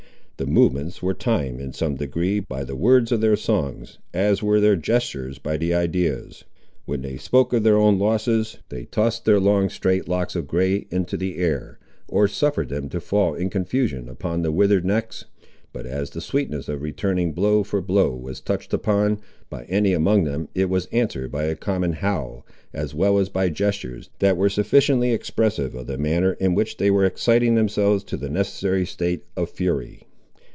The 0.37 0.47
movements 0.47 1.03
were 1.03 1.13
timed, 1.13 1.61
in 1.61 1.71
some 1.71 1.97
degree, 1.97 2.39
by 2.39 2.63
the 2.63 2.75
words 2.75 3.11
of 3.11 3.21
their 3.21 3.35
songs, 3.35 3.99
as 4.11 4.41
were 4.41 4.59
their 4.59 4.75
gestures 4.75 5.37
by 5.37 5.55
the 5.55 5.71
ideas. 5.71 6.45
When 6.85 7.03
they 7.03 7.15
spoke 7.17 7.53
of 7.53 7.61
their 7.61 7.77
own 7.77 7.99
losses, 7.99 8.57
they 8.69 8.85
tossed 8.85 9.23
their 9.25 9.39
long 9.39 9.69
straight 9.69 10.07
locks 10.09 10.35
of 10.35 10.47
grey 10.47 10.87
into 10.89 11.15
the 11.15 11.37
air, 11.37 11.77
or 12.07 12.27
suffered 12.27 12.69
them 12.69 12.89
to 12.89 12.99
fall 12.99 13.35
in 13.35 13.51
confusion 13.51 14.09
upon 14.09 14.41
their 14.41 14.51
withered 14.51 14.83
necks; 14.83 15.25
but 15.71 15.85
as 15.85 16.09
the 16.09 16.21
sweetness 16.21 16.67
of 16.67 16.81
returning 16.81 17.33
blow 17.33 17.61
for 17.61 17.79
blow 17.79 18.15
was 18.15 18.41
touched 18.41 18.73
upon, 18.73 19.19
by 19.47 19.65
any 19.65 19.93
among 19.93 20.23
them, 20.23 20.47
it 20.55 20.71
was 20.71 20.87
answered 20.87 21.31
by 21.31 21.43
a 21.43 21.55
common 21.55 21.93
howl, 21.93 22.47
as 22.73 22.95
well 22.95 23.19
as 23.19 23.29
by 23.29 23.47
gestures, 23.49 24.09
that 24.17 24.37
were 24.37 24.49
sufficiently 24.49 25.11
expressive 25.11 25.75
of 25.75 25.85
the 25.85 25.99
manner 25.99 26.33
in 26.39 26.55
which 26.55 26.77
they 26.77 26.89
were 26.89 27.05
exciting 27.05 27.53
themselves 27.53 28.03
to 28.03 28.17
the 28.17 28.27
necessary 28.27 28.87
state 28.87 29.21
of 29.37 29.47
fury. 29.47 30.07